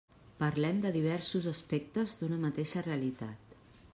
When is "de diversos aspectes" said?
0.85-2.15